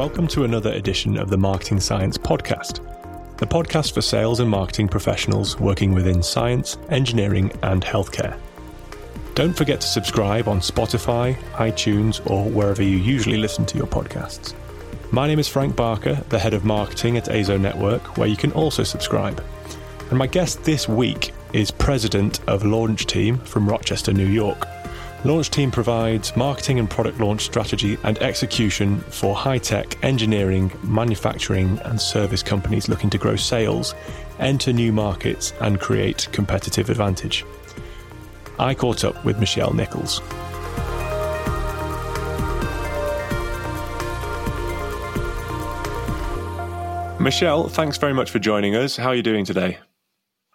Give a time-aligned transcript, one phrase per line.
[0.00, 2.80] Welcome to another edition of the Marketing Science Podcast,
[3.36, 8.34] the podcast for sales and marketing professionals working within science, engineering, and healthcare.
[9.34, 14.54] Don't forget to subscribe on Spotify, iTunes, or wherever you usually listen to your podcasts.
[15.12, 18.52] My name is Frank Barker, the head of marketing at AZO Network, where you can
[18.52, 19.44] also subscribe.
[20.08, 24.66] And my guest this week is president of Launch Team from Rochester, New York.
[25.22, 31.78] Launch Team provides marketing and product launch strategy and execution for high tech, engineering, manufacturing,
[31.84, 33.94] and service companies looking to grow sales,
[34.38, 37.44] enter new markets, and create competitive advantage.
[38.58, 40.22] I caught up with Michelle Nichols.
[47.20, 48.96] Michelle, thanks very much for joining us.
[48.96, 49.78] How are you doing today?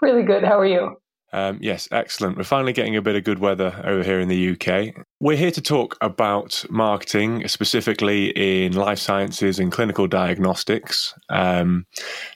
[0.02, 0.44] Really good.
[0.44, 0.98] How are you?
[1.34, 2.38] Um, yes, excellent.
[2.38, 5.06] We're finally getting a bit of good weather over here in the UK.
[5.20, 11.14] We're here to talk about marketing, specifically in life sciences and clinical diagnostics.
[11.30, 11.88] Um,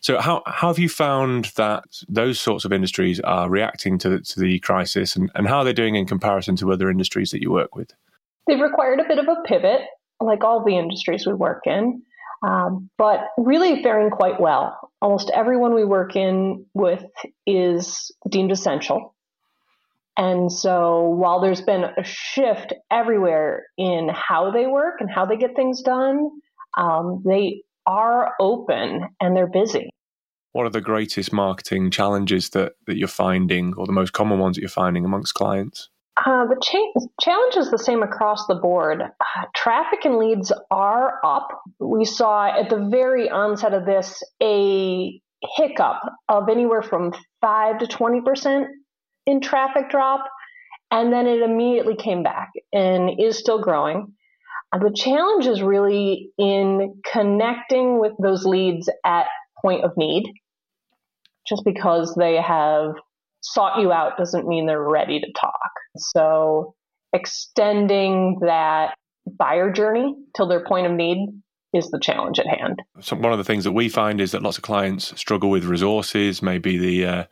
[0.01, 4.39] so, how, how have you found that those sorts of industries are reacting to, to
[4.39, 7.51] the crisis and, and how are they doing in comparison to other industries that you
[7.51, 7.93] work with?
[8.47, 9.81] They've required a bit of a pivot,
[10.19, 12.01] like all the industries we work in.
[12.41, 14.91] Um, but really faring quite well.
[15.01, 17.03] Almost everyone we work in with
[17.45, 19.13] is deemed essential.
[20.15, 25.37] And so while there's been a shift everywhere in how they work and how they
[25.37, 26.29] get things done,
[26.77, 29.89] um, they are open and they're busy.
[30.51, 34.55] What are the greatest marketing challenges that, that you're finding, or the most common ones
[34.55, 35.89] that you're finding amongst clients?
[36.25, 39.01] Uh, the cha- challenge is the same across the board.
[39.01, 41.47] Uh, traffic and leads are up.
[41.79, 45.21] We saw at the very onset of this a
[45.55, 45.97] hiccup
[46.27, 48.65] of anywhere from 5 to 20%
[49.27, 50.25] in traffic drop,
[50.91, 54.13] and then it immediately came back and is still growing.
[54.73, 59.27] Uh, the challenge is really in connecting with those leads at
[59.61, 60.25] point of need,
[61.47, 62.95] just because they have
[63.41, 65.71] sought you out doesn't mean they're ready to talk.
[65.97, 66.75] So
[67.13, 68.95] extending that
[69.25, 71.27] buyer journey till their point of need
[71.73, 72.81] is the challenge at hand.
[72.99, 75.65] So one of the things that we find is that lots of clients struggle with
[75.65, 77.23] resources, maybe the uh,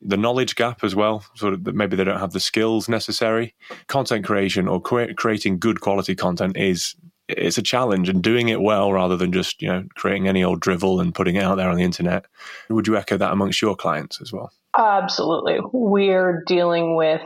[0.00, 1.24] the knowledge gap as well.
[1.36, 3.54] Sort of that maybe they don't have the skills necessary.
[3.86, 6.96] Content creation or cre- creating good quality content is
[7.28, 10.60] it's a challenge, and doing it well rather than just you know creating any old
[10.60, 12.26] drivel and putting it out there on the internet.
[12.70, 14.50] Would you echo that amongst your clients as well?
[14.76, 15.58] Absolutely.
[15.72, 17.22] We're dealing with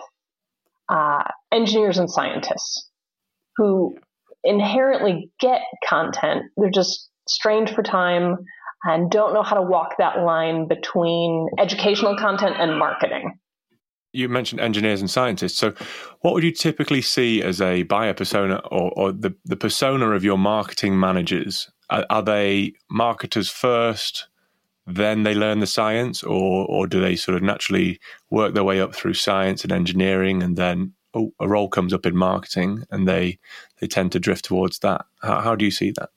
[0.88, 2.88] uh, engineers and scientists
[3.56, 3.96] who
[4.42, 6.42] inherently get content.
[6.56, 8.36] They're just strained for time
[8.84, 13.38] and don't know how to walk that line between educational content and marketing.
[14.12, 15.56] You mentioned engineers and scientists.
[15.56, 15.74] So,
[16.20, 20.22] what would you typically see as a buyer persona or, or the, the persona of
[20.22, 21.68] your marketing managers?
[21.90, 24.28] Are, are they marketers first?
[24.86, 28.00] Then they learn the science, or or do they sort of naturally
[28.30, 32.06] work their way up through science and engineering, and then oh, a role comes up
[32.06, 33.38] in marketing, and they
[33.80, 35.06] they tend to drift towards that?
[35.22, 36.10] How, how do you see that?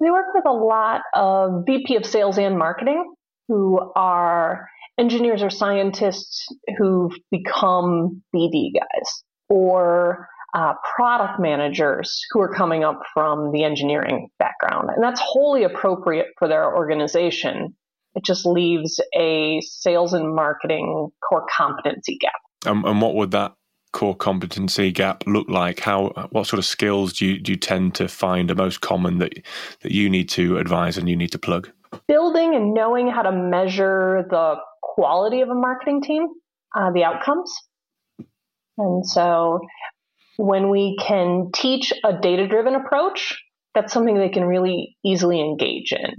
[0.00, 3.14] We work with a lot of VP of sales and marketing
[3.48, 4.68] who are
[4.98, 6.46] engineers or scientists
[6.76, 14.28] who've become BD guys, or uh, product managers who are coming up from the engineering
[14.38, 14.90] background.
[14.94, 17.74] And that's wholly appropriate for their organization.
[18.14, 22.32] It just leaves a sales and marketing core competency gap.
[22.66, 23.54] Um, and what would that
[23.92, 25.80] core competency gap look like?
[25.80, 29.18] How what sort of skills do you, do you tend to find are most common
[29.18, 29.34] that
[29.80, 31.70] that you need to advise and you need to plug?
[32.06, 36.26] Building and knowing how to measure the quality of a marketing team,
[36.76, 37.52] uh, the outcomes.
[38.76, 39.60] And so
[40.38, 43.36] when we can teach a data driven approach,
[43.74, 46.14] that's something they can really easily engage in.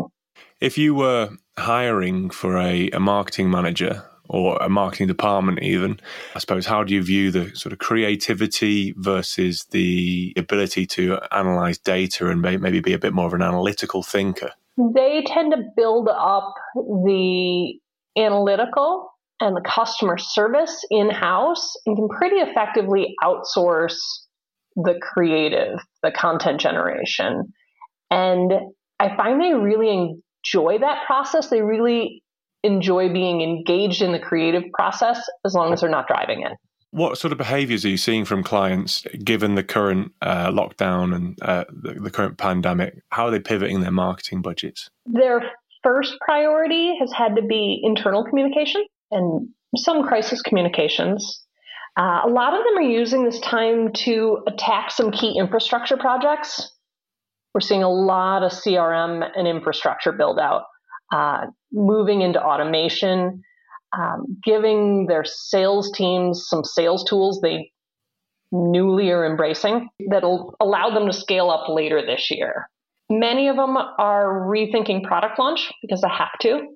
[0.60, 6.02] If you were hiring for a, a marketing manager or a marketing department, even,
[6.36, 11.78] I suppose, how do you view the sort of creativity versus the ability to analyze
[11.78, 14.52] data and maybe be a bit more of an analytical thinker?
[14.78, 17.80] They tend to build up the
[18.18, 19.09] analytical
[19.40, 23.98] and the customer service in house and can pretty effectively outsource
[24.76, 27.54] the creative, the content generation.
[28.12, 28.52] And
[29.00, 29.90] I find they really
[30.44, 31.50] enjoy that process.
[31.50, 32.24] They really
[32.64, 36.54] enjoy being engaged in the creative process as long as they're not driving it.
[36.92, 41.38] What sort of behaviors are you seeing from clients given the current uh, lockdown and
[41.42, 42.96] uh, the, the current pandemic?
[43.12, 44.90] How are they pivoting their marketing budgets?
[45.06, 45.44] Their
[45.84, 51.44] first priority has had to be internal communication and some crisis communications.
[51.98, 56.72] Uh, a lot of them are using this time to attack some key infrastructure projects.
[57.54, 60.64] We're seeing a lot of CRM and infrastructure build out,
[61.12, 63.42] uh, moving into automation,
[63.98, 67.72] um, giving their sales teams some sales tools they
[68.52, 72.70] newly are embracing that'll allow them to scale up later this year.
[73.10, 76.68] Many of them are rethinking product launch because they have to,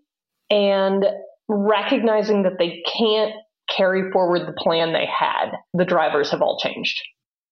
[0.50, 1.06] and
[1.54, 3.34] recognizing that they can't
[3.70, 5.52] carry forward the plan they had.
[5.74, 7.02] The drivers have all changed.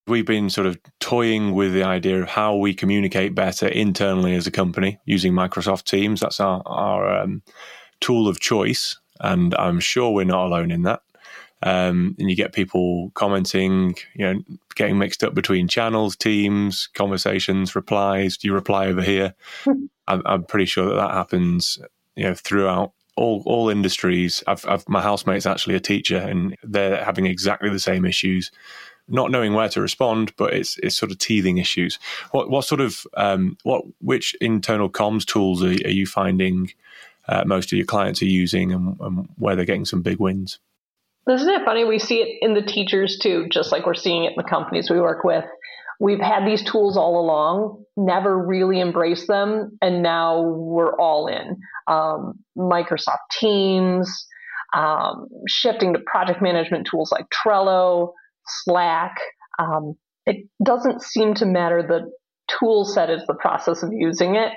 [0.07, 4.47] We've been sort of toying with the idea of how we communicate better internally as
[4.47, 6.19] a company using Microsoft Teams.
[6.19, 7.43] That's our, our um,
[7.99, 8.99] tool of choice.
[9.19, 11.01] And I'm sure we're not alone in that.
[11.63, 14.41] Um, and you get people commenting, you know,
[14.75, 18.37] getting mixed up between channels, teams, conversations, replies.
[18.37, 19.35] Do you reply over here?
[20.07, 21.77] I'm, I'm, pretty sure that that happens,
[22.15, 24.43] you know, throughout all all industries.
[24.47, 28.51] I've, I've, my housemate's actually a teacher, and they're having exactly the same issues,
[29.07, 30.33] not knowing where to respond.
[30.37, 31.99] But it's it's sort of teething issues.
[32.31, 36.71] What what sort of um, what which internal comms tools are, are you finding?
[37.27, 40.57] Uh, most of your clients are using and, and where they're getting some big wins.
[41.29, 41.83] Isn't it funny?
[41.85, 44.89] We see it in the teachers too, just like we're seeing it in the companies
[44.89, 45.45] we work with.
[46.01, 51.59] We've had these tools all along, never really embraced them, and now we're all in.
[51.87, 54.25] Um, Microsoft Teams,
[54.75, 58.13] um, shifting to project management tools like Trello,
[58.47, 59.13] Slack.
[59.59, 59.93] Um,
[60.25, 62.11] it doesn't seem to matter the
[62.59, 64.53] tool set is the process of using it.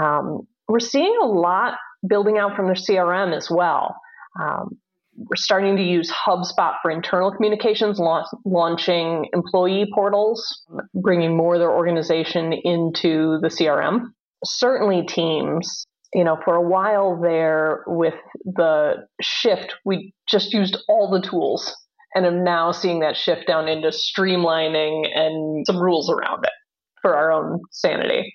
[0.00, 1.74] Um, we're seeing a lot
[2.08, 3.94] building out from their CRM as well.
[4.40, 4.78] Um,
[5.16, 10.64] we're starting to use HubSpot for internal communications, la- launching employee portals,
[10.94, 14.06] bringing more of their organization into the CRM.
[14.44, 15.86] Certainly, Teams.
[16.14, 18.14] You know, for a while there with
[18.44, 21.74] the shift, we just used all the tools
[22.14, 26.52] and am now seeing that shift down into streamlining and some rules around it
[27.00, 28.34] for our own sanity.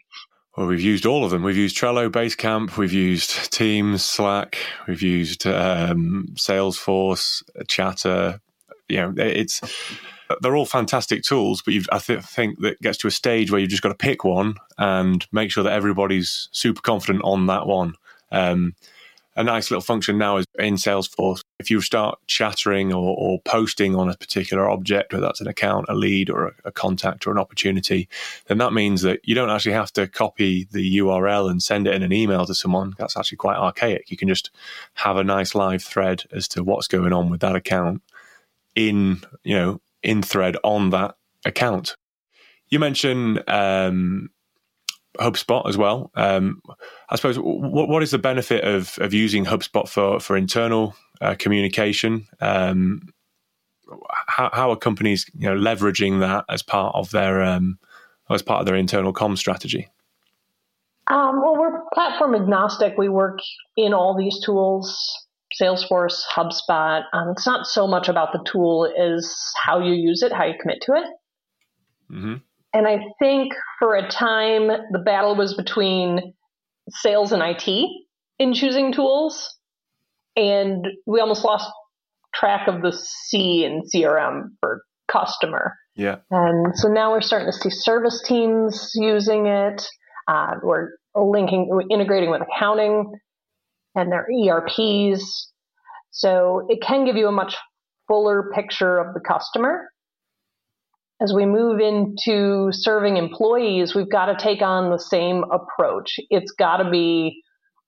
[0.57, 1.43] Well, we've used all of them.
[1.43, 4.57] We've used Trello, Basecamp, we've used Teams, Slack,
[4.87, 8.41] we've used um, Salesforce, Chatter.
[8.89, 9.61] You know, it's
[10.41, 13.69] they're all fantastic tools, but I th- think that gets to a stage where you've
[13.69, 17.93] just got to pick one and make sure that everybody's super confident on that one.
[18.31, 18.73] Um,
[19.37, 21.41] a nice little function now is in Salesforce.
[21.59, 25.85] If you start chattering or, or posting on a particular object, whether that's an account,
[25.89, 28.09] a lead, or a, a, contact or an opportunity,
[28.47, 31.93] then that means that you don't actually have to copy the URL and send it
[31.93, 32.95] in an email to someone.
[32.97, 34.09] That's actually quite archaic.
[34.09, 34.49] You can just
[34.95, 38.01] have a nice live thread as to what's going on with that account
[38.73, 41.95] in, you know, in thread on that account.
[42.69, 44.31] You mentioned um,
[45.19, 46.11] HubSpot as well.
[46.15, 46.61] Um,
[47.09, 51.35] I suppose what what is the benefit of of using HubSpot for for internal uh,
[51.37, 52.27] communication?
[52.39, 53.01] Um,
[54.27, 57.79] how, how, are companies you know leveraging that as part of their um,
[58.29, 59.87] as part of their internal com strategy?
[61.07, 62.97] Um, well, we're platform agnostic.
[62.97, 63.39] We work
[63.75, 65.23] in all these tools.
[65.61, 67.03] Salesforce, HubSpot.
[67.13, 69.33] Um, it's not so much about the tool as
[69.63, 71.05] how you use it, how you commit to it.
[72.11, 72.35] Mm-hmm.
[72.73, 76.33] And I think for a time, the battle was between
[76.89, 77.89] sales and IT
[78.39, 79.55] in choosing tools.
[80.35, 81.69] And we almost lost
[82.33, 84.81] track of the C in CRM for
[85.11, 85.73] customer.
[85.95, 86.17] Yeah.
[86.29, 89.87] And so now we're starting to see service teams using it.
[90.27, 93.13] Uh, we're linking, we're integrating with accounting
[93.95, 95.51] and their ERPs.
[96.11, 97.55] So it can give you a much
[98.07, 99.89] fuller picture of the customer
[101.19, 106.19] as we move into serving employees, we've got to take on the same approach.
[106.29, 107.41] It's got to be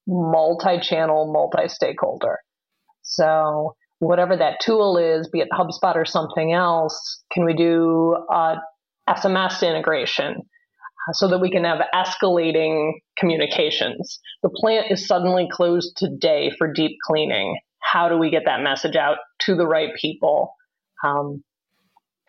[0.07, 2.39] multi channel, multi stakeholder.
[3.03, 8.55] So, whatever that tool is, be it HubSpot or something else, can we do a
[9.07, 14.19] SMS integration uh, so that we can have escalating communications?
[14.41, 17.59] The plant is suddenly closed today for deep cleaning.
[17.81, 20.55] How do we get that message out to the right people?
[21.03, 21.43] Um,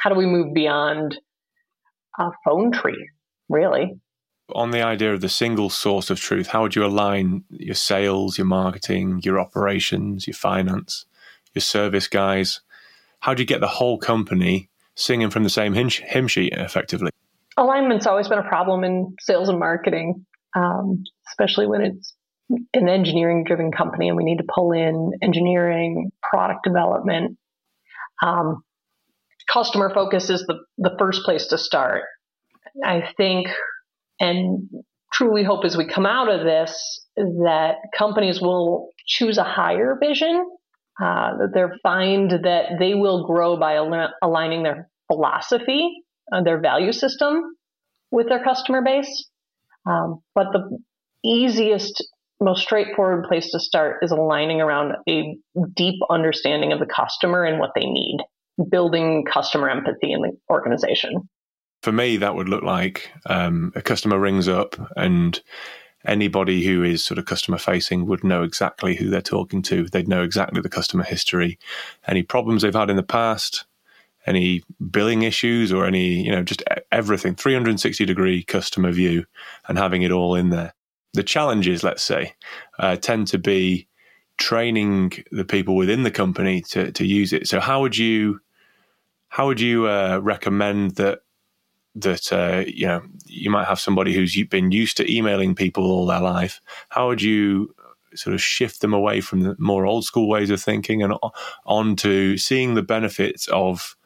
[0.00, 1.19] how do we move beyond
[2.19, 3.11] a phone tree,
[3.49, 4.00] really?
[4.54, 8.37] On the idea of the single source of truth, how would you align your sales,
[8.37, 11.04] your marketing, your operations, your finance,
[11.54, 12.61] your service guys?
[13.21, 17.11] How do you get the whole company singing from the same hymn sheet effectively?
[17.59, 20.25] Alignment's always been a problem in sales and marketing,
[20.57, 22.14] um, especially when it's
[22.73, 27.37] an engineering driven company and we need to pull in engineering, product development.
[28.23, 28.62] Um,
[29.52, 32.02] customer focus is the, the first place to start.
[32.85, 33.49] I think
[34.21, 34.69] and
[35.12, 40.49] truly hope as we come out of this that companies will choose a higher vision,
[41.02, 45.90] uh, that they find that they will grow by al- aligning their philosophy,
[46.33, 47.42] uh, their value system
[48.11, 49.28] with their customer base.
[49.87, 50.78] Um, but the
[51.25, 52.07] easiest,
[52.40, 55.37] most straightforward place to start is aligning around a
[55.75, 58.19] deep understanding of the customer and what they need,
[58.69, 61.29] building customer empathy in the organization.
[61.83, 65.40] For me, that would look like um, a customer rings up and
[66.07, 69.87] anybody who is sort of customer facing would know exactly who they're talking to.
[69.87, 71.59] They'd know exactly the customer history,
[72.07, 73.64] any problems they've had in the past,
[74.26, 76.62] any billing issues, or any, you know, just
[76.93, 79.25] everything 360 degree customer view
[79.69, 80.75] and having it all in there.
[81.14, 82.35] The challenges, let's say,
[82.79, 83.88] uh, tend to be
[84.38, 87.49] training the people within the company to, to use it.
[87.49, 88.40] So, how would you
[89.31, 91.21] how would you uh, recommend that
[91.95, 96.07] that uh, you know you might have somebody who's been used to emailing people all
[96.07, 96.61] their life.
[96.91, 97.75] How would you
[98.15, 101.15] sort of shift them away from the more old school ways of thinking and
[101.65, 103.97] on to seeing the benefits of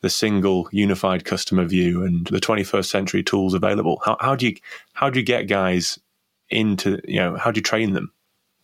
[0.00, 4.00] the single unified customer view and the 21st century tools available?
[4.04, 4.56] How, how do you
[4.94, 5.98] how do you get guys
[6.48, 8.12] into you know how do you train them?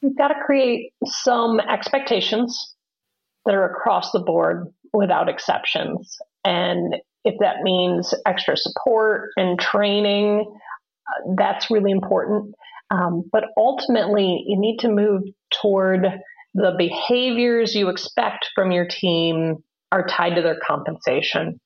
[0.00, 2.74] You've got to create some expectations
[3.46, 6.16] that are across the board without exceptions.
[6.44, 12.54] And if that means extra support and training, uh, that's really important.
[12.90, 15.22] Um, but ultimately, you need to move
[15.60, 16.06] toward
[16.54, 19.56] the behaviors you expect from your team
[19.92, 21.60] are tied to their compensation.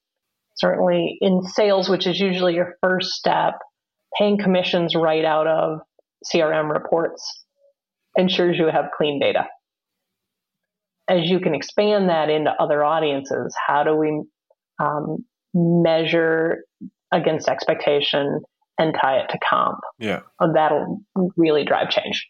[0.57, 3.55] Certainly in sales, which is usually your first step,
[4.19, 5.81] paying commissions right out of
[6.25, 7.45] CRM reports
[8.17, 9.47] ensures you have clean data.
[11.11, 14.23] As you can expand that into other audiences, how do we
[14.81, 15.25] um,
[15.55, 16.65] measure
[17.13, 18.41] against expectation
[18.79, 19.79] and tie it to comp.
[19.99, 20.21] Yeah.
[20.55, 21.03] That'll
[21.37, 22.27] really drive change.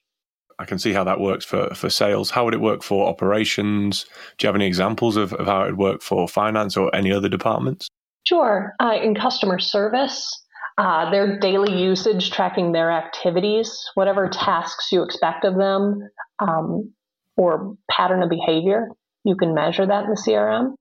[0.58, 2.30] I can see how that works for, for sales.
[2.30, 4.04] How would it work for operations?
[4.36, 7.12] Do you have any examples of, of how it would work for finance or any
[7.12, 7.88] other departments?
[8.24, 8.74] Sure.
[8.80, 10.28] Uh, in customer service,
[10.76, 16.00] uh, their daily usage, tracking their activities, whatever tasks you expect of them,
[16.40, 16.92] um,
[17.36, 18.88] or pattern of behavior,
[19.24, 20.74] you can measure that in the CRM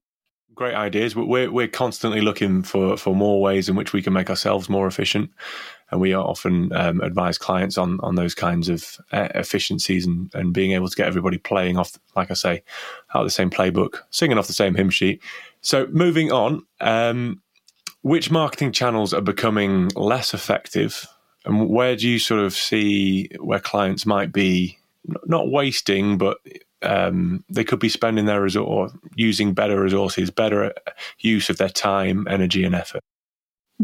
[0.60, 1.16] great ideas.
[1.16, 4.88] We're we're constantly looking for for more ways in which we can make ourselves more
[4.88, 5.32] efficient,
[5.90, 10.54] and we often um, advise clients on on those kinds of uh, efficiencies and and
[10.54, 12.64] being able to get everybody playing off, like I say,
[13.16, 15.22] out of the same playbook, singing off the same hymn sheet.
[15.62, 17.42] So moving on, um,
[18.02, 21.08] which marketing channels are becoming less effective,
[21.46, 24.79] and where do you sort of see where clients might be
[25.26, 26.38] not wasting, but
[26.82, 30.74] um, they could be spending their resort or using better resources, better
[31.20, 33.02] use of their time, energy, and effort.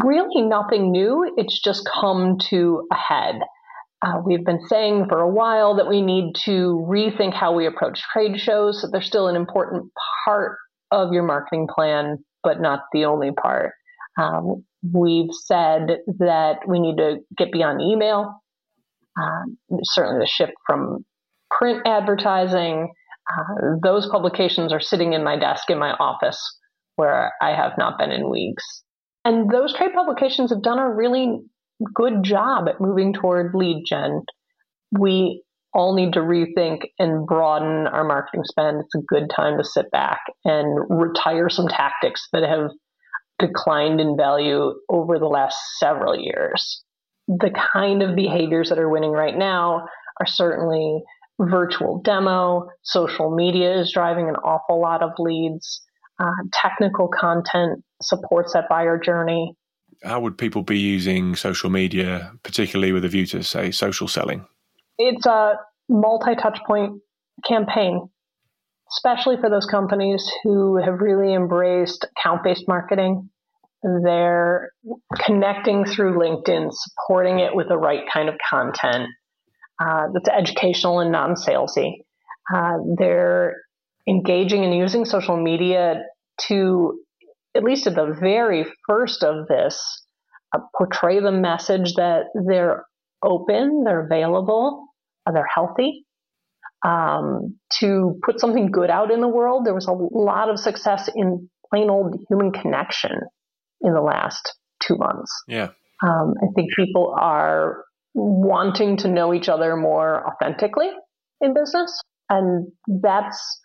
[0.04, 1.34] Really, nothing new.
[1.38, 3.36] It's just come to a head.
[4.06, 8.02] Uh, we've been saying for a while that we need to rethink how we approach
[8.14, 8.86] trade shows.
[8.92, 9.92] They're still an important
[10.26, 10.58] part
[10.92, 13.72] of your marketing plan, but not the only part.
[14.20, 14.64] Um,
[14.94, 18.42] we've said that we need to get beyond email.
[19.20, 21.06] Um, certainly, the shift from
[21.58, 22.92] print advertising.
[23.32, 26.40] Uh, those publications are sitting in my desk in my office
[26.96, 28.64] where I have not been in weeks.
[29.24, 31.40] And those trade publications have done a really
[31.94, 34.22] good job at moving toward lead gen.
[34.98, 35.44] We
[35.74, 38.82] all need to rethink and broaden our marketing spend.
[38.82, 42.70] It's a good time to sit back and retire some tactics that have
[43.40, 46.82] declined in value over the last several years.
[47.28, 49.86] The kind of behaviors that are winning right now
[50.22, 51.02] are certainly
[51.40, 55.82] virtual demo, social media is driving an awful lot of leads,
[56.20, 59.54] uh, technical content supports that buyer journey.
[60.04, 64.46] How would people be using social media, particularly with a view to, say, social selling?
[64.98, 65.54] It's a
[65.90, 67.02] multi touch point
[67.48, 68.10] campaign,
[68.98, 73.30] especially for those companies who have really embraced account based marketing.
[74.04, 74.72] They're
[75.24, 79.10] connecting through LinkedIn, supporting it with the right kind of content,
[79.80, 82.04] uh, that's educational and non salesy.
[82.54, 83.56] Uh, they're
[84.08, 86.04] engaging and using social media
[86.48, 87.00] to,
[87.56, 90.04] at least at the very first of this,
[90.54, 92.86] uh, portray the message that they're
[93.24, 94.88] open, they're available,
[95.26, 96.06] uh, they're healthy.
[96.86, 101.10] Um, to put something good out in the world, there was a lot of success
[101.16, 103.12] in plain old human connection
[103.82, 104.54] in the last
[104.84, 105.32] two months.
[105.48, 105.70] Yeah.
[106.06, 110.90] Um, I think people are wanting to know each other more authentically
[111.42, 112.02] in business.
[112.30, 113.60] And that's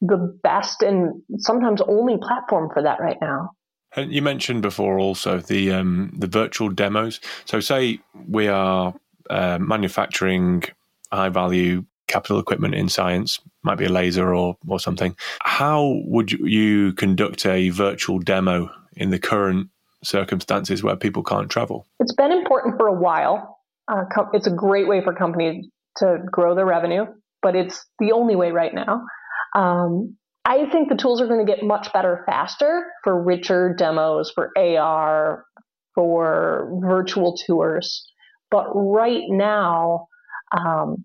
[0.00, 3.52] the best and sometimes only platform for that right now.
[3.96, 7.20] And you mentioned before also the um, the virtual demos.
[7.46, 8.94] So, say we are
[9.30, 10.64] uh, manufacturing
[11.10, 15.16] high value capital equipment in science, might be a laser or or something.
[15.40, 19.70] How would you conduct a virtual demo in the current
[20.04, 21.86] circumstances where people can't travel?
[21.98, 23.57] It's been important for a while
[23.90, 25.66] Uh, com- it's a great way for companies
[25.96, 27.04] to grow their revenue,
[27.42, 29.02] but it's the only way right now.
[29.54, 34.30] Um, I think the tools are going to get much better faster for richer demos,
[34.34, 35.44] for AR,
[35.94, 38.10] for virtual tours.
[38.50, 40.08] But right now,
[40.56, 41.04] um,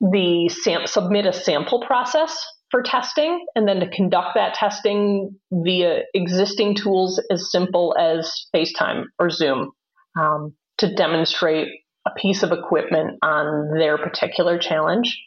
[0.00, 2.38] the sam- submit a sample process
[2.70, 9.04] for testing and then to conduct that testing via existing tools as simple as FaceTime
[9.18, 9.70] or Zoom
[10.18, 11.68] um, to demonstrate
[12.06, 15.20] a piece of equipment on their particular challenge.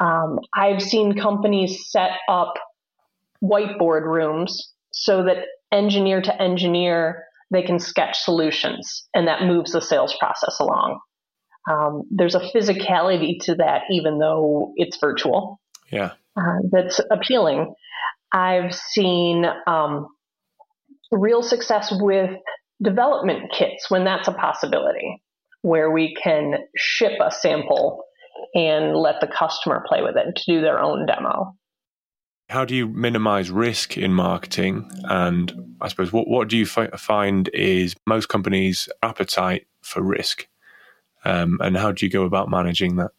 [0.00, 2.54] Um, I've seen companies set up
[3.42, 5.38] whiteboard rooms so that
[5.72, 11.00] engineer to engineer they can sketch solutions and that moves the sales process along.
[11.70, 15.60] Um, there's a physicality to that, even though it's virtual.
[15.90, 16.12] Yeah.
[16.36, 17.74] Uh, that's appealing.
[18.32, 20.06] I've seen um,
[21.10, 22.30] real success with
[22.82, 25.22] development kits when that's a possibility,
[25.62, 28.02] where we can ship a sample
[28.54, 31.54] and let the customer play with it to do their own demo.
[32.48, 34.90] How do you minimize risk in marketing?
[35.04, 40.48] And I suppose what, what do you fi- find is most companies' appetite for risk?
[41.24, 43.10] Um, and how do you go about managing that?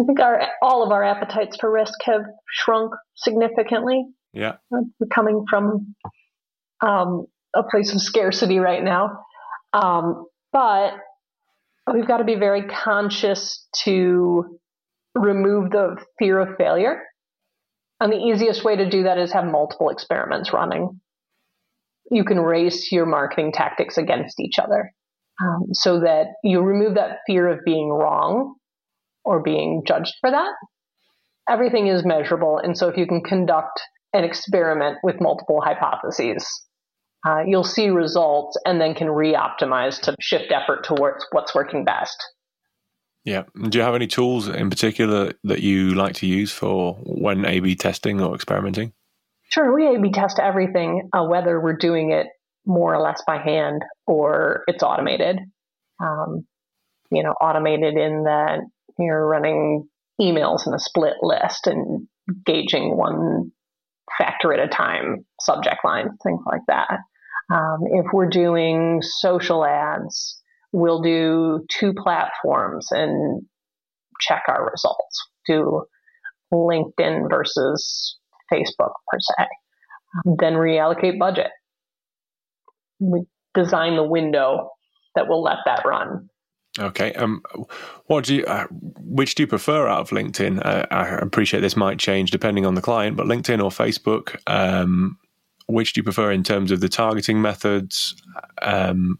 [0.00, 4.04] I think our all of our appetites for risk have shrunk significantly.
[4.32, 5.96] Yeah, we're coming from
[6.80, 9.18] um, a place of scarcity right now,
[9.72, 10.92] um, but
[11.94, 14.58] we've got to be very conscious to
[15.14, 17.02] remove the fear of failure.
[18.00, 21.00] And the easiest way to do that is have multiple experiments running.
[22.10, 24.92] You can race your marketing tactics against each other
[25.42, 28.54] um, so that you remove that fear of being wrong
[29.24, 30.52] or being judged for that.
[31.48, 32.58] Everything is measurable.
[32.58, 33.80] And so if you can conduct
[34.12, 36.46] an experiment with multiple hypotheses,
[37.26, 41.84] uh, you'll see results and then can re optimize to shift effort towards what's working
[41.84, 42.16] best.
[43.24, 43.42] Yeah.
[43.68, 47.60] Do you have any tools in particular that you like to use for when A
[47.60, 48.92] B testing or experimenting?
[49.50, 49.74] Sure.
[49.74, 52.28] We A B test everything, uh, whether we're doing it
[52.64, 55.38] more or less by hand or it's automated.
[56.00, 56.46] Um,
[57.10, 58.60] you know, automated in that
[58.98, 59.88] you're running
[60.20, 62.06] emails in a split list and
[62.44, 63.52] gauging one
[64.16, 66.98] factor at a time, subject lines, things like that.
[67.52, 70.40] Um, if we're doing social ads,
[70.72, 73.42] we'll do two platforms and
[74.20, 75.26] check our results.
[75.46, 75.84] Do
[76.52, 78.16] LinkedIn versus
[78.52, 79.46] Facebook per se.
[80.24, 81.50] Then reallocate budget
[83.00, 84.70] we design the window
[85.14, 86.28] that will let that run.
[86.78, 87.12] Okay.
[87.14, 87.42] Um,
[88.06, 90.64] what do you, uh, which do you prefer out of LinkedIn?
[90.64, 95.18] Uh, I appreciate this might change depending on the client, but LinkedIn or Facebook, um,
[95.66, 98.14] which do you prefer in terms of the targeting methods?
[98.62, 99.18] Um,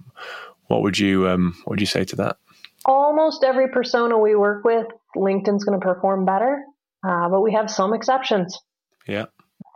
[0.66, 2.36] what would you, um, what would you say to that?
[2.84, 6.62] Almost every persona we work with, LinkedIn's going to perform better,
[7.06, 8.58] uh, but we have some exceptions.
[9.06, 9.26] Yeah.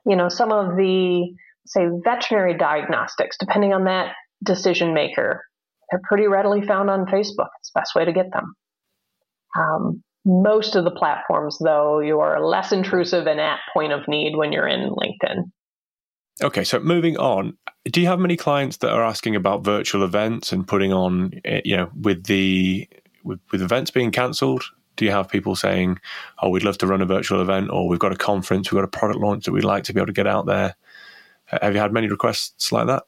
[0.06, 1.34] You know, some of the
[1.66, 5.44] say, veterinary diagnostics, depending on that decision maker,
[5.92, 7.48] they're pretty readily found on Facebook.
[7.60, 8.54] It's the best way to get them.
[9.56, 14.36] Um, most of the platforms, though, you are less intrusive and at point of need
[14.36, 15.50] when you're in LinkedIn.
[16.42, 20.50] Okay, so moving on, do you have many clients that are asking about virtual events
[20.50, 22.88] and putting on, eh, you know, with the
[23.22, 24.64] with, with events being cancelled?
[24.96, 25.98] Do you have people saying,
[26.42, 28.84] "Oh, we'd love to run a virtual event," or "We've got a conference, we've got
[28.84, 30.74] a product launch that we'd like to be able to get out there"?
[31.46, 33.04] Have you had many requests like that?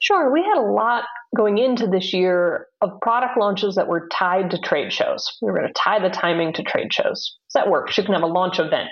[0.00, 0.32] Sure.
[0.32, 4.58] We had a lot going into this year of product launches that were tied to
[4.58, 5.26] trade shows.
[5.42, 7.36] We were going to tie the timing to trade shows.
[7.48, 7.96] So that works.
[7.96, 8.88] You can have a launch event.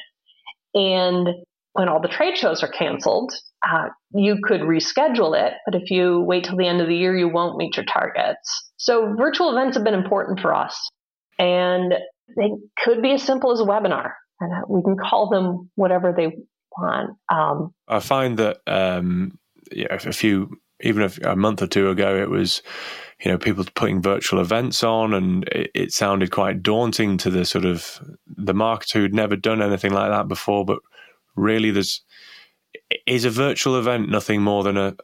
[0.75, 1.29] And
[1.75, 3.33] when all the trade shows are canceled,
[3.67, 5.55] uh, you could reschedule it.
[5.65, 8.71] But if you wait till the end of the year, you won't meet your targets.
[8.77, 10.89] So virtual events have been important for us.
[11.39, 11.95] And
[12.37, 12.51] they
[12.85, 14.13] could be as simple as a webinar.
[14.41, 16.37] And we can call them whatever they
[16.77, 17.17] want.
[17.33, 19.39] Um, I find that um,
[19.73, 22.63] yeah, a few, even a, a, month or two ago, it was
[23.21, 27.45] you know people putting virtual events on, and it, it, sounded quite daunting to the
[27.45, 30.65] sort of the marketer who'd never done anything like that before.
[30.65, 30.81] But
[31.37, 32.03] really, there's
[33.07, 34.97] is a virtual event nothing more than a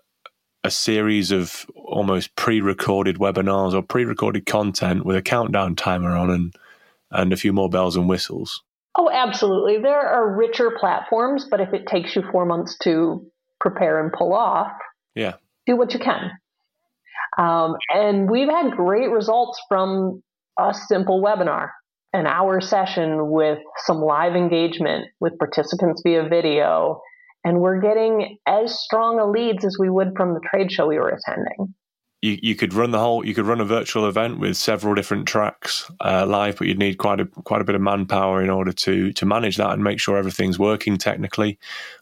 [0.62, 6.54] a series of almost pre-recorded webinars or pre-recorded content with a countdown timer on and
[7.11, 8.62] and a few more bells and whistles.
[8.96, 9.78] Oh, absolutely.
[9.78, 13.26] There are richer platforms, but if it takes you four months to
[13.59, 14.72] prepare and pull off,
[15.14, 15.35] yeah,
[15.66, 16.31] do what you can.
[17.38, 20.23] Um, and we've had great results from
[20.59, 21.68] a simple webinar,
[22.12, 27.01] an hour session with some live engagement with participants via video.
[27.44, 30.99] And we're getting as strong a leads as we would from the trade show we
[30.99, 31.75] were attending.
[32.22, 35.26] You, you could run the whole you could run a virtual event with several different
[35.26, 38.72] tracks uh, live, but you'd need quite a quite a bit of manpower in order
[38.72, 41.59] to to manage that and make sure everything's working technically.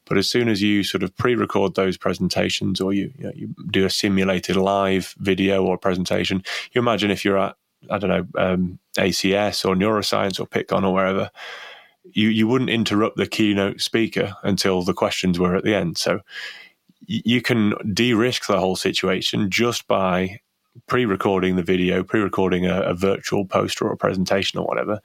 [0.06, 3.54] But as soon as you sort of pre-record those presentations, or you you, know, you
[3.70, 7.56] do a simulated live video or presentation, you imagine if you're at
[7.88, 11.30] I don't know um, ACS or neuroscience or Pittcon or wherever,
[12.12, 15.96] you you wouldn't interrupt the keynote speaker until the questions were at the end.
[15.96, 16.22] So
[17.08, 20.40] you can de-risk the whole situation just by
[20.86, 25.00] pre-recording the video, pre-recording a, a, virtual poster or a presentation or whatever,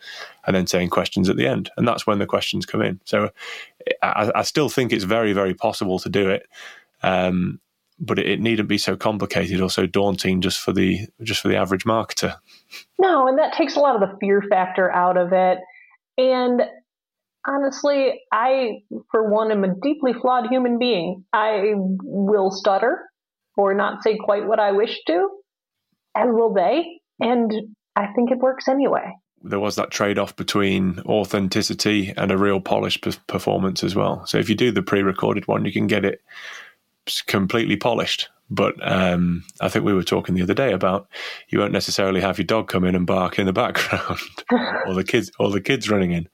[0.45, 2.99] and then saying questions at the end, and that's when the questions come in.
[3.05, 3.31] So
[4.03, 6.45] I, I still think it's very, very possible to do it,
[7.01, 7.59] um,
[7.99, 11.47] but it, it, needn't be so complicated or so daunting just for the just for
[11.47, 12.35] the average marketer.
[12.99, 15.59] No, and that takes a lot of the fear factor out of it,
[16.17, 16.63] and
[17.45, 21.25] honestly, I, for one, am a deeply flawed human being.
[21.33, 23.09] I will stutter
[23.55, 25.29] or not say quite what I wish to,
[26.15, 27.01] as will they.
[27.19, 27.51] And
[27.95, 29.13] I think it works anyway.
[29.43, 34.25] There was that trade off between authenticity and a real polished performance as well.
[34.25, 36.21] So if you do the pre recorded one, you can get it
[37.27, 38.29] completely polished.
[38.49, 41.07] But um, I think we were talking the other day about
[41.49, 44.19] you won't necessarily have your dog come in and bark in the background,
[44.87, 46.29] or the kids, or the kids running in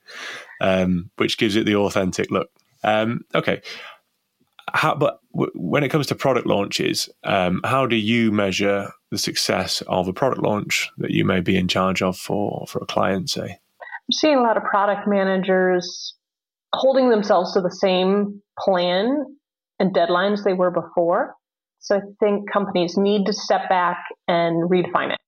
[0.60, 2.50] um, which gives it the authentic look.
[2.82, 3.62] Um, okay.
[4.72, 9.18] How, but w- when it comes to product launches, um, how do you measure the
[9.18, 12.86] success of a product launch that you may be in charge of for, for a
[12.86, 13.42] client, say?
[13.42, 16.14] I'm seeing a lot of product managers
[16.72, 19.24] holding themselves to the same plan
[19.80, 21.34] and deadlines they were before.
[21.80, 25.18] So I think companies need to step back and redefine it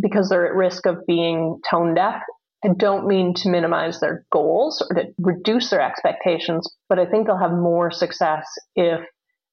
[0.00, 2.22] because they're at risk of being tone deaf
[2.64, 7.26] I don't mean to minimize their goals or to reduce their expectations, but I think
[7.26, 8.46] they'll have more success
[8.76, 9.00] if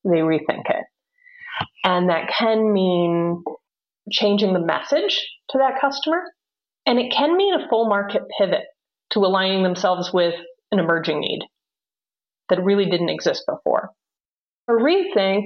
[0.03, 0.85] they rethink it.
[1.83, 3.43] And that can mean
[4.11, 6.21] changing the message to that customer.
[6.85, 8.65] And it can mean a full market pivot
[9.11, 10.35] to aligning themselves with
[10.71, 11.41] an emerging need
[12.49, 13.89] that really didn't exist before.
[14.67, 15.45] A rethink,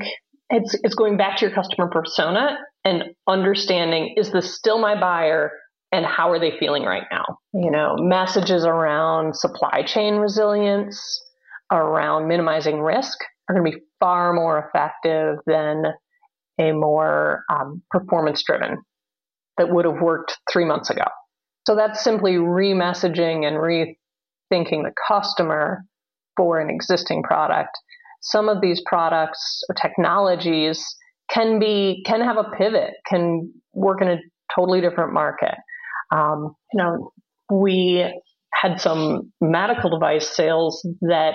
[0.49, 5.51] it's, it's going back to your customer persona and understanding is this still my buyer
[5.93, 7.23] and how are they feeling right now?
[7.53, 10.99] You know, messages around supply chain resilience,
[11.71, 15.83] around minimizing risk are going to be far more effective than
[16.59, 18.77] a more um, performance driven
[19.57, 21.05] that would have worked three months ago.
[21.67, 25.83] So that's simply remessaging and rethinking the customer
[26.35, 27.69] for an existing product.
[28.21, 30.83] Some of these products or technologies
[31.29, 34.17] can be can have a pivot, can work in a
[34.55, 35.55] totally different market.
[36.11, 37.11] Um, you know,
[37.51, 38.05] we
[38.53, 41.33] had some medical device sales that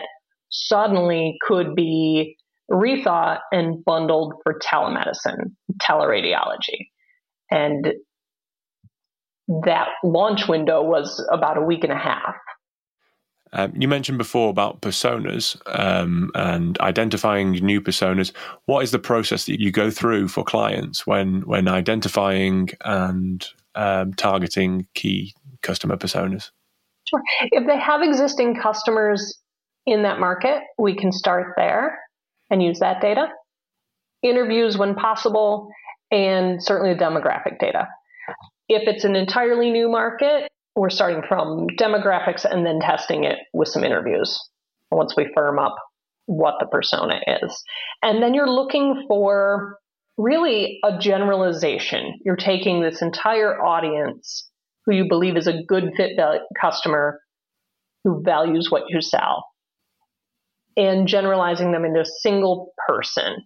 [0.51, 2.37] suddenly could be
[2.71, 5.53] rethought and bundled for telemedicine,
[5.83, 6.89] teleradiology.
[7.51, 7.95] And
[9.65, 12.35] that launch window was about a week and a half.
[13.55, 18.33] Um, you mentioned before about personas um, and identifying new personas.
[18.67, 24.15] What is the process that you go through for clients when when identifying and um,
[24.15, 26.51] targeting key customer personas?
[27.09, 27.23] Sure.
[27.51, 29.41] If they have existing customers
[29.87, 31.99] in that market, we can start there
[32.51, 33.29] and use that data.
[34.23, 35.71] Interviews when possible,
[36.11, 37.89] and certainly demographic data.
[38.69, 43.69] If it's an entirely new market, we're starting from demographics and then testing it with
[43.69, 44.39] some interviews
[44.91, 45.75] once we firm up
[46.27, 47.63] what the persona is.
[48.03, 49.79] And then you're looking for
[50.19, 52.19] really a generalization.
[52.25, 54.51] You're taking this entire audience
[54.85, 56.19] who you believe is a good fit
[56.61, 57.21] customer
[58.05, 59.45] who values what you sell
[60.77, 63.37] and generalizing them into a single person.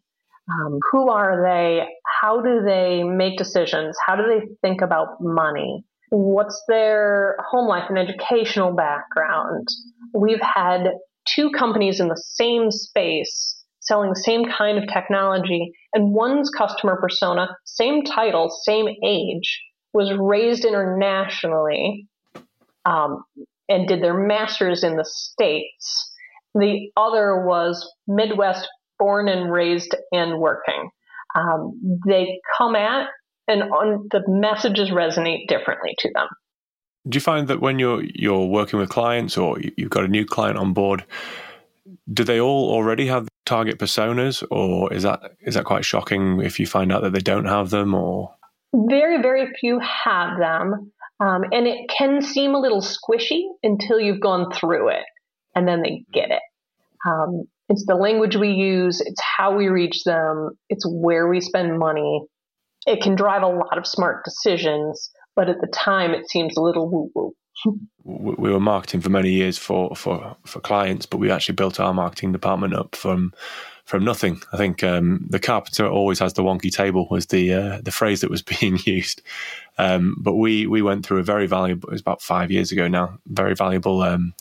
[0.50, 1.86] Um, who are they?
[2.20, 3.96] How do they make decisions?
[4.04, 5.84] How do they think about money?
[6.10, 9.66] What's their home life and educational background?
[10.14, 10.90] We've had
[11.26, 16.98] two companies in the same space selling the same kind of technology, and one's customer
[17.00, 19.60] persona, same title, same age,
[19.92, 22.08] was raised internationally
[22.84, 23.24] um,
[23.68, 26.10] and did their master's in the States.
[26.54, 28.68] The other was Midwest,
[28.98, 30.90] born and raised and working.
[31.34, 33.08] Um, they come at
[33.48, 36.28] and on, the messages resonate differently to them.
[37.08, 40.24] Do you find that when you're you're working with clients or you've got a new
[40.24, 41.04] client on board,
[42.12, 46.58] do they all already have target personas, or is that is that quite shocking if
[46.60, 47.94] you find out that they don't have them?
[47.94, 48.34] Or
[48.74, 54.20] very very few have them, um, and it can seem a little squishy until you've
[54.20, 55.04] gone through it,
[55.54, 56.42] and then they get it.
[57.06, 59.00] Um, it's the language we use.
[59.00, 60.50] It's how we reach them.
[60.68, 62.22] It's where we spend money.
[62.86, 66.60] it can drive a lot of smart decisions, but at the time it seems a
[66.60, 67.34] little woo woo.
[68.04, 71.94] We were marketing for many years for, for, for clients, but we actually built our
[71.94, 73.32] marketing department up from
[73.84, 74.40] from nothing.
[74.52, 78.20] I think um, the carpenter always has the wonky table was the uh, the phrase
[78.20, 79.22] that was being used.
[79.78, 81.88] Um, but we we went through a very valuable.
[81.88, 83.18] It was about five years ago now.
[83.26, 84.34] Very valuable um,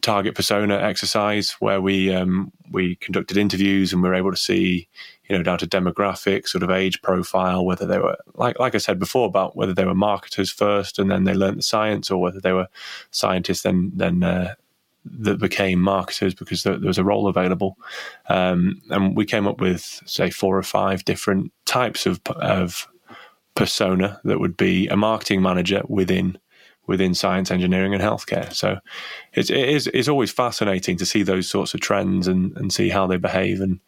[0.00, 4.88] target persona exercise where we um, we conducted interviews and we were able to see
[5.28, 8.78] you know down to demographic, sort of age profile, whether they were like like I
[8.78, 12.20] said before about whether they were marketers first and then they learned the science, or
[12.20, 12.68] whether they were
[13.10, 14.54] scientists then then uh,
[15.04, 17.78] that became marketers because there, there was a role available.
[18.28, 22.88] Um, and we came up with say four or five different types of of
[23.54, 26.38] persona that would be a marketing manager within
[26.86, 28.52] within science, engineering, and healthcare.
[28.52, 28.78] So
[29.32, 32.88] it's, it is it's always fascinating to see those sorts of trends and, and see
[32.88, 33.80] how they behave and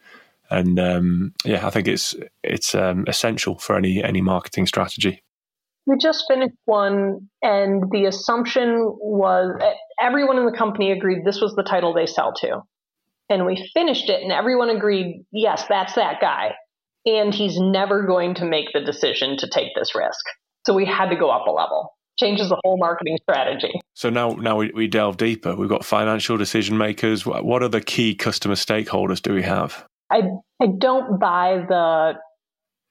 [0.50, 5.22] and um, yeah, I think it's it's um, essential for any any marketing strategy.
[5.86, 9.60] We just finished one, and the assumption was
[10.00, 12.60] everyone in the company agreed this was the title they sell to,
[13.30, 16.54] and we finished it, and everyone agreed, yes, that's that guy,
[17.06, 20.24] and he's never going to make the decision to take this risk.
[20.66, 23.72] So we had to go up a level changes the whole marketing strategy.
[23.94, 25.54] So now, now we, we delve deeper.
[25.54, 27.24] We've got financial decision makers.
[27.24, 29.86] What are the key customer stakeholders do we have?
[30.10, 30.22] I
[30.60, 32.14] I don't buy the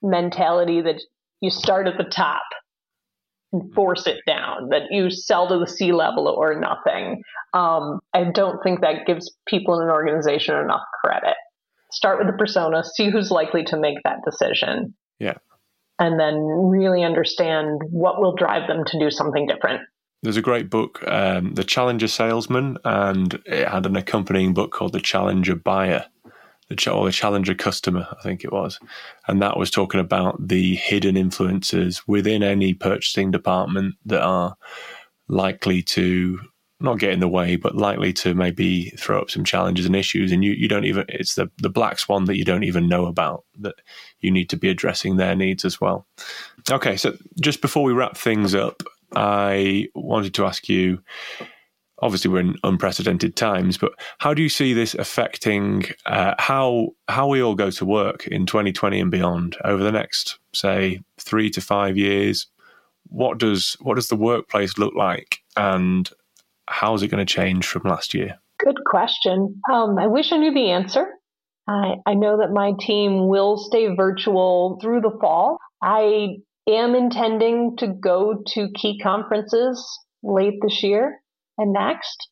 [0.02, 1.00] mentality that
[1.40, 2.42] you start at the top
[3.52, 7.22] and force it down, that you sell to the C level or nothing.
[7.54, 11.34] Um, I don't think that gives people in an organization enough credit.
[11.90, 14.94] Start with the persona, see who's likely to make that decision.
[15.18, 15.38] Yeah
[15.98, 19.80] and then really understand what will drive them to do something different.
[20.22, 24.92] There's a great book, um, The Challenger Salesman, and it had an accompanying book called
[24.92, 26.06] The Challenger Buyer,
[26.68, 28.78] the or the Challenger Customer, I think it was,
[29.26, 34.56] and that was talking about the hidden influences within any purchasing department that are
[35.28, 36.40] likely to
[36.80, 40.30] not get in the way, but likely to maybe throw up some challenges and issues.
[40.30, 43.06] And you, you don't even, it's the, the black swan that you don't even know
[43.06, 43.74] about that
[44.20, 46.06] you need to be addressing their needs as well.
[46.70, 48.84] Okay, so just before we wrap things up,
[49.16, 51.02] I wanted to ask you
[52.00, 57.28] obviously we're in unprecedented times, but how do you see this affecting uh, how how
[57.28, 61.60] we all go to work in 2020 and beyond over the next, say, three to
[61.60, 62.46] five years?
[63.08, 66.08] What does what does the workplace look like, and
[66.68, 68.38] how is it going to change from last year?
[68.58, 69.60] Good question.
[69.72, 71.06] Um, I wish I knew the answer.
[71.68, 75.58] I, I know that my team will stay virtual through the fall.
[75.82, 79.86] I am intending to go to key conferences
[80.22, 81.20] late this year
[81.58, 82.28] and next.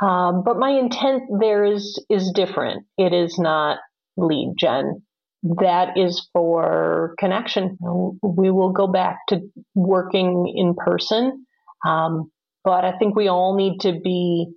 [0.00, 2.84] Um, but my intent there is is different.
[2.96, 3.78] It is not
[4.16, 5.02] lead gen.
[5.42, 7.78] That is for connection.
[8.22, 9.40] We will go back to
[9.74, 11.46] working in person.
[11.86, 12.30] Um,
[12.64, 14.48] but I think we all need to be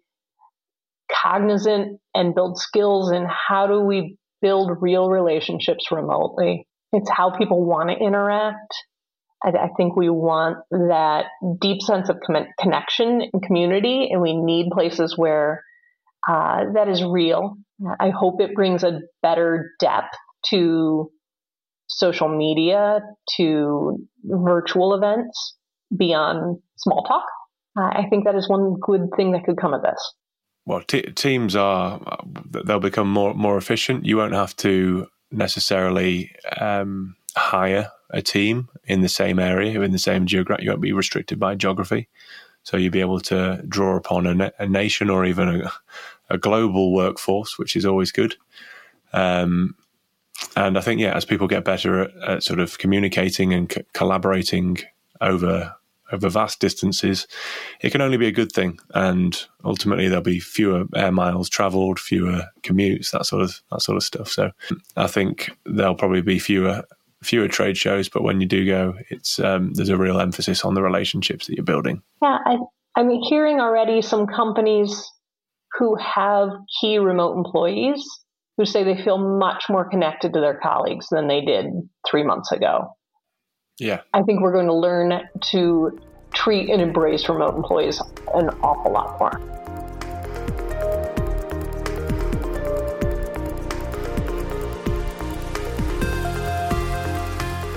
[1.24, 6.68] cognizant and build skills in how do we build real relationships remotely.
[6.94, 8.74] It's how people want to interact.
[9.44, 11.26] I, I think we want that
[11.60, 12.20] deep sense of
[12.60, 15.64] connection and community, and we need places where
[16.28, 17.58] uh, that is real.
[18.00, 20.16] I hope it brings a better depth
[20.50, 21.12] to
[21.88, 23.02] social media,
[23.38, 25.56] to virtual events
[25.96, 27.26] beyond small talk.
[27.78, 30.14] Uh, I think that is one good thing that could come of this.
[30.66, 32.00] Well, t- teams are
[32.66, 34.06] they'll become more more efficient.
[34.06, 40.00] You won't have to necessarily um, hire a team in the same area in the
[40.00, 40.64] same geography.
[40.64, 42.08] You won't be restricted by geography,
[42.64, 45.72] so you'll be able to draw upon a, a nation or even a,
[46.30, 48.36] a, global workforce, which is always good.
[49.14, 49.76] Um,
[50.56, 54.78] and I think, yeah, as people get better at, at sort of communicating and collaborating
[55.20, 55.76] over
[56.12, 57.26] over vast distances,
[57.80, 58.78] it can only be a good thing.
[58.94, 63.96] And ultimately, there'll be fewer air miles travelled, fewer commutes, that sort of that sort
[63.96, 64.28] of stuff.
[64.28, 64.52] So,
[64.98, 66.84] I think there'll probably be fewer
[67.24, 70.74] fewer trade shows, but when you do go, it's um, there's a real emphasis on
[70.74, 72.02] the relationships that you're building.
[72.22, 72.58] Yeah, I,
[72.96, 75.10] I'm hearing already some companies
[75.78, 78.04] who have key remote employees
[78.58, 81.66] who say they feel much more connected to their colleagues than they did
[82.10, 82.96] three months ago.
[83.80, 84.02] Yeah.
[84.14, 86.00] I think we're going to learn to
[86.34, 88.02] treat and embrace remote employees
[88.34, 89.71] an awful lot more.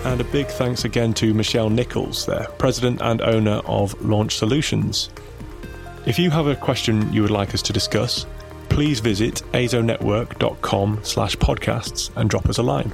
[0.04, 5.10] And a big thanks again to Michelle Nichols, there, president and owner of Launch Solutions.
[6.06, 8.26] If you have a question you would like us to discuss,
[8.68, 12.92] please visit azonetwork.com slash podcasts and drop us a line.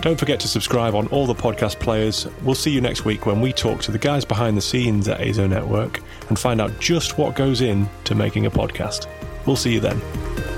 [0.00, 2.26] Don't forget to subscribe on all the podcast players.
[2.42, 5.20] We'll see you next week when we talk to the guys behind the scenes at
[5.20, 9.06] AZO Network and find out just what goes in to making a podcast.
[9.46, 10.51] We'll see you then.